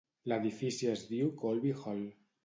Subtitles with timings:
[0.31, 2.01] L'edifici es diu Colby Hall.